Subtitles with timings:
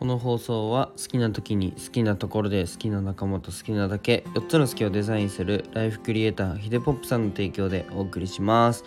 [0.00, 8.82] この放送は好きな時に好きなところで好きな仲間と好きなだけ4つの好きをデザインするライフクリエイターヒデポップさんの提供でお送りします、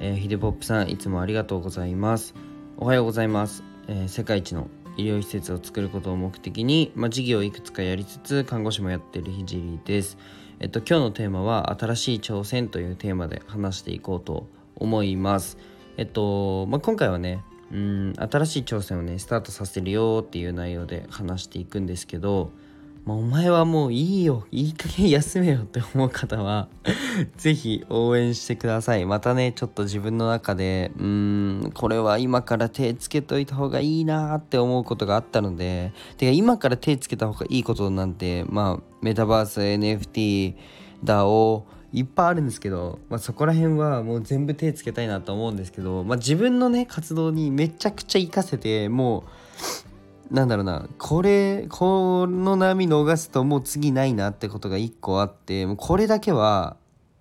[0.00, 2.34] えー、ヒデポップさんいつもありがとうございます。
[2.76, 4.68] おはようございます、えー世界一の
[4.98, 10.18] 医療施設を作ることを目的に、まあ、事業をいくつかやりつつ看護師もやってるひじりです。
[10.58, 14.46] えっと今日のテーマは新しい挑戦というテーマで話していこうと
[14.76, 15.56] 思います。
[15.96, 17.42] えっと、まあ、今回はね
[17.72, 22.50] うん新しい挑戦をねスタートさせるよっていう内容で話していくんですけど、
[23.04, 26.68] まあ、お前はもういいよいい加減休めよって思う方は
[27.36, 29.06] ぜひ応援してください。
[29.06, 40.54] またねちょっと自分の中でうんこれは今から手つけといた方がいいなって思うことがあったのでてか今から手つけた方がいいことなんてまあメタバース NFT
[41.04, 49.24] だをいっぱいあるんですけど、まあ、そこら辺はもう全部手つけたいなと思うんですけど、まあ、自分のね活動にめちゃくちゃ活かせても
[50.30, 56.76] うなんだろうなこれこの波逃すともう次ないなってことが一個あってもうこれだけは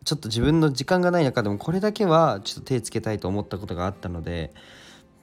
[0.06, 4.54] ちょっと自分の時間がない中でもこれだけはちょっと手つけたいと思ったことがあったので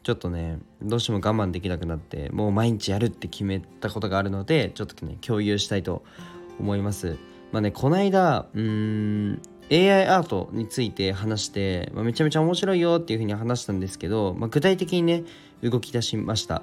[0.02, 6.04] ちょっとねどうしても我慢できなくなってもう毎日やるって決めたことがあるのでちょっとね共有したいと
[6.58, 7.18] 思います。
[7.52, 15.24] まあねこの間うーん AI アートについて話して、まあ、めちゃめちゃ面白いよっていうふうに話したんですけど、まあ、具体的にね
[15.62, 16.62] 動き出しました。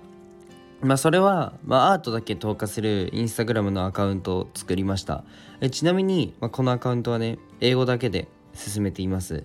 [0.81, 5.23] まあそれは、まあ、アートだけ投下するインスタグラムのアカウントを作りました。
[5.62, 9.44] えちなみに、まあ、このアカウントはね英語だけで進めています。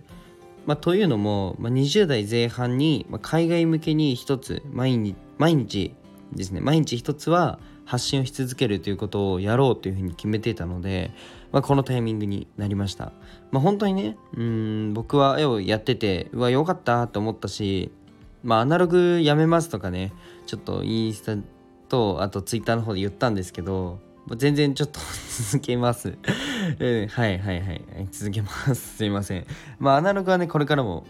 [0.66, 5.94] まあ、というのも、まあ、20代前半に、まあ、海外向けに一つ毎日毎日
[6.32, 6.60] ですね。
[6.60, 11.10] 毎日一つは発信をし続けるということをやろうというふうに決めていたので、
[11.52, 13.12] まあ、このタイミングになりました、
[13.50, 17.90] まあ、本当にねうん僕は絵をやっててうわよかったと思ったし
[18.42, 20.12] まあアナログやめますとかね
[20.46, 21.42] ちょっとインスタ
[21.88, 23.98] とあとツイッターの方で言ったんですけど
[24.36, 25.00] 全然ちょっと
[25.50, 26.08] 続けます、
[26.78, 28.74] うん、はいはいはい続けます。
[28.98, 29.46] すいません。
[29.78, 31.06] まあアナログはねこれからも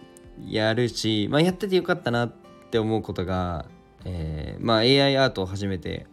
[0.47, 2.33] やるし、まあ、やっててよかったなっ
[2.71, 3.67] て思うことが、
[4.05, 6.07] えーまあ AI アートを初めて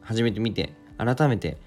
[0.00, 1.58] 初めて見て改めて、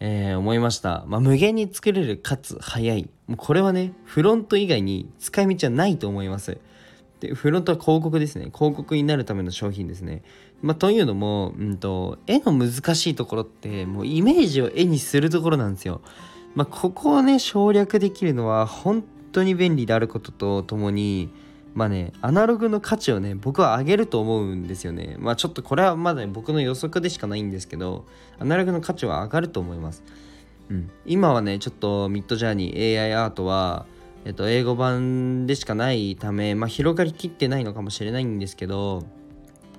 [0.00, 3.10] えー思いました、まあ、無限に作れるかつ早い。
[3.26, 6.58] もうこれはねフロント以外に使い道はないと思います。
[7.20, 8.50] でフロントは広告ですね。
[8.54, 10.22] 広告になるための商品ですね。
[10.62, 16.00] まあ、というのも、うんと、絵の難しいところってもうイメージを絵にするところなんですよ。
[16.54, 21.30] まあ、ここをね省略できるのは本当に便利であることとともに
[21.74, 25.16] まあねアナログの価値をね僕は上げると思うんですよね。
[25.18, 28.06] まあちょっとこれはまだ、ね、僕の予測でしかないんですけど
[28.38, 30.02] アナログの価値は上がると思います。
[30.68, 33.86] うん、今はねちょっとミッドジャーニー AI アートは
[34.24, 39.02] えっと、英語版でしかないため、まあ、広がりきってないのかもしれないんですけど、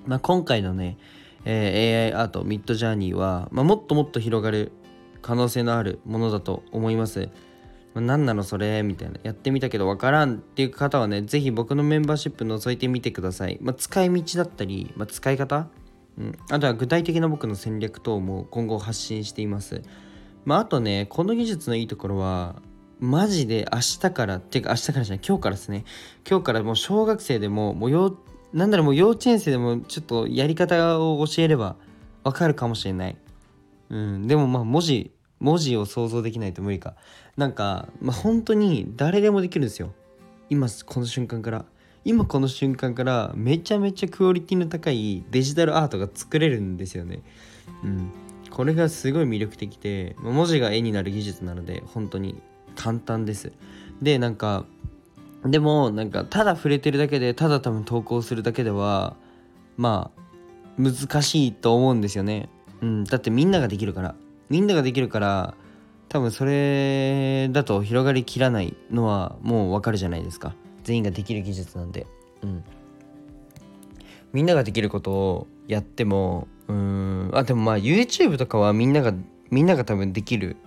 [0.07, 0.97] まあ、今回のね、
[1.45, 4.71] えー AI アートミッドジャーニーは、まあ、もっともっと広がる
[5.21, 7.29] 可能性のあるものだと思います。
[7.93, 8.83] 何なのそれ？
[8.83, 9.19] みたいな。
[9.23, 15.67] やってみたけどわからんっていう方はねぜひ僕のメンバーシップ覗いてみてください、まあ、使い道だったり、まあ、使い方、
[16.17, 19.81] うん、あとは具体的な僕の戦略等も今後発信しています。
[20.45, 22.61] まああとねこの技術のいいところは
[22.99, 25.85] マジで明日からっていうか明日からじゃない今日からですね。
[26.29, 28.15] 今日からもう小学生でももう幼
[28.53, 31.75] なんだろうもう幼稚園生でもちょっとやり方を教えれば
[32.23, 33.17] わかるかもしれない。
[33.89, 34.27] うん。
[34.27, 36.95] でもまあ文字文字を想像できないと無理か。
[37.35, 39.91] なんか、まあ、本当に誰でもできるんですよ。
[40.49, 41.65] 今この瞬間から。
[42.03, 47.21] 今この瞬間からめちゃめちゃクオリティの高いデジタルアートが作れるんですよね。
[47.83, 48.11] うん。
[48.49, 52.41] これがすごい魅力的で文字が絵になる技術なので本当に
[52.75, 53.51] 簡単です。
[54.01, 54.65] でなんか
[55.45, 59.15] でもなんかただ触れてるだけでただ多分投稿するだけでは
[59.77, 60.21] まあ
[60.81, 62.49] 難しいと思うんですよね。
[62.81, 63.03] うん。
[63.03, 64.15] だってみんなができるから。
[64.51, 65.53] みんなができるから
[66.09, 70.55] 多分それだと広がりきらないのはもうわかるじゃないですか。
[70.83, 72.05] 全員ができる技術なんで
[72.43, 72.63] うん。
[74.33, 77.31] みんなができることをやってもうーん。
[77.33, 79.13] あでもまあ YouTube とかはみんなが
[79.51, 80.57] みんなが多分できる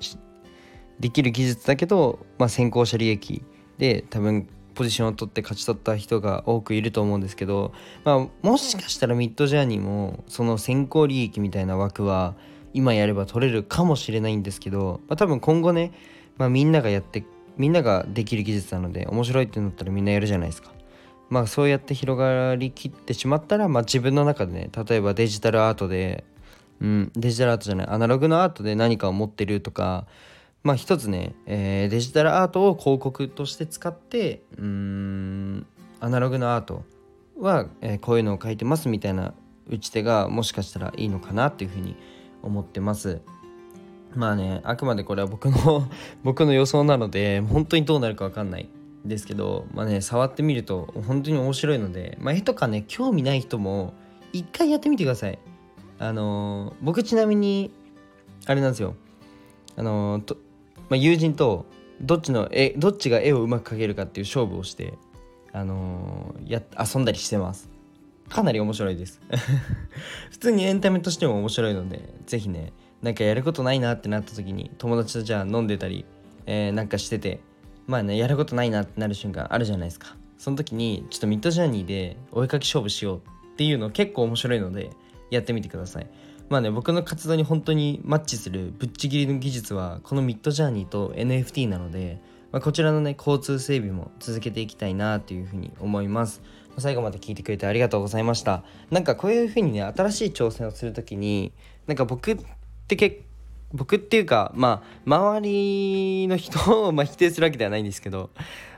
[0.98, 3.42] できる技術だけど、まあ、先行者利益
[3.76, 7.74] で多分ポジションを取って勝ち取った人が多くいると思うんですけど、
[8.04, 12.34] まあ、もしかしたらミッドジャーニーもその先行利益みたいな枠は
[12.74, 15.92] 今やれば取れるかもしれないんですけど、まあ、多分今後ね、
[16.36, 17.24] まあ、みんながやって
[17.56, 20.72] みんなができる技術なので面白いってなったらみんなやるじゃないですか。
[21.30, 26.24] まあそうやって広がりきってしまったら、まあ、自分の中でね例えばデジタルアートで、
[26.80, 30.06] うん、デジタルアートじゃないアナログのアートで何かを持ってるとか
[30.62, 35.66] まあ一つね、えーデジタルアートを広告として使ってうん
[36.00, 36.84] アナログのアート
[37.38, 39.34] は、えーこういうのを書いてますみたいな
[39.68, 41.96] 打ち手がもしかしたらいいのかなっていうふうに
[42.44, 43.20] 思ってます。
[44.14, 45.88] まあねあくまでこれは僕の
[46.22, 48.68] 僕の予想なので本当にどうなるか分かんない
[49.04, 53.92] ですけどまあね触ってみると本当に面白いので、まあ、絵とかね興味ない人も
[54.32, 55.38] 一回やってみてください。
[55.98, 57.70] あのー、僕ちなみに
[58.46, 58.94] あれなんですよ。
[59.76, 60.36] あのー、と、
[60.88, 61.66] まあ、友人と
[62.00, 64.94] どっちの絵どっちが絵をうまく描けるかっていう勝負をして
[65.52, 67.73] あのー、や遊んだりしてます。
[68.34, 69.20] かなり面白いです。
[70.32, 76.04] 普通にエンタメとしても面白いので是非ねなんかやることないなってなった時に友達とじゃあ飲んでたり、
[76.46, 77.38] えー、なんかしてて
[77.86, 80.16] まあねやることないなってなる瞬間あるじゃないですか。
[80.36, 83.18] その時にちょっとミッドジャーニーでお絵かき勝負しよう
[83.52, 84.90] っていうの結構面白いので
[85.30, 86.06] やってみてください。
[86.48, 92.20] まあね僕の活動に本当にマッチするぶっちぎりの技術はこのミッドジャーニーと NFT なので、
[92.50, 96.42] まあ、こちらのね交通整備も続けていきたいなというふうに思います。
[96.78, 98.64] 最後まで聞いてくれてありがとうございました。
[98.90, 101.52] なんかこういうふうにね新しい挑戦をする時に
[101.86, 102.38] なんか僕っ
[102.88, 103.22] て結
[103.72, 108.30] 僕っていうかまあ周りの人をま否定するわけではないんですけど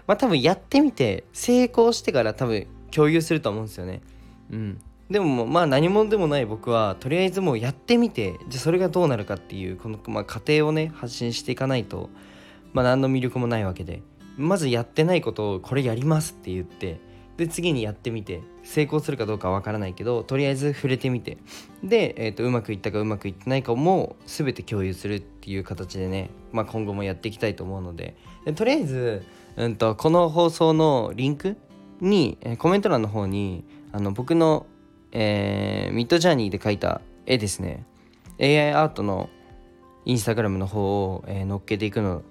[0.07, 4.01] まあ多分やってみて成功してから多分共有すると思うんですよね。
[4.51, 4.81] うん。
[5.11, 12.11] でもまあ何者でもない僕はとりあえずもうやってみてじゃそれがどうなるかっていうこの、まあ、過程をね発信していかないと
[12.73, 14.03] まあ何の魅力もないわけで
[14.37, 16.99] まずやってないことをこれやりますって言って
[17.37, 21.39] で次にやってみて成功するかどうかは分からないけどとりあえず触れてみて。
[21.85, 28.17] で、えーと、うまくいったかうまくいってないかも全て共有するっていう形でね、まあ、今後もやっていきたいと思うので。
[28.45, 29.23] でとりあえず、
[29.57, 31.57] うんと、この放送のリンク
[32.01, 34.67] に、コメント欄の方にあの僕の、
[35.13, 37.85] えー、ミッドジャーニーで描いた絵ですね。
[38.41, 39.29] AI アートの
[40.05, 42.23] インスタグラムの方を、えー、載っけていくの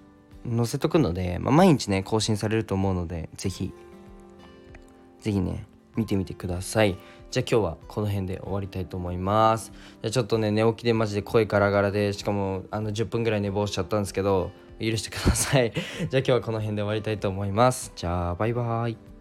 [0.49, 3.73] 載せとくので、まあ、毎日ね更新されると思うので是非
[5.25, 6.97] 是非ね見てみてください。
[7.31, 9.71] じゃあ今日はこの辺で終わりたいと思います。
[10.03, 15.71] じゃあちょっとね寝起きでマジで声ガラガラでしかもあの10分ぐらい寝坊しちゃったんですけど許してください。
[15.73, 17.91] じゃあ今日はこの辺で終わりたいと思います。
[17.95, 19.14] じゃあバイバーイ。